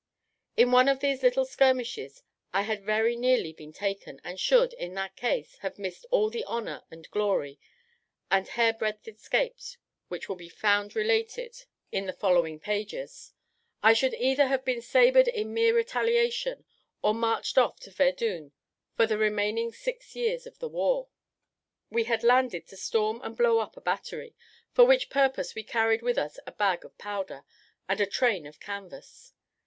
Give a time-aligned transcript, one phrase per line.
[0.57, 4.95] In one of these little skirmishes I had very nearly been taken, and should, in
[4.95, 7.59] that case, have missed all the honour, and glory,
[8.31, 9.77] and hairbreadth escapes
[10.07, 11.55] which will be found related
[11.91, 13.33] in the following pages.
[13.83, 16.65] I should either have been sabred in mere retaliation,
[17.03, 18.53] or marched off to Verdun
[18.95, 21.09] for the remaining six years of the war.
[21.91, 24.33] We had landed to storm and blow up a battery,
[24.73, 27.45] for which purpose we carried with us a bag of powder,
[27.87, 29.33] and a train of canvas.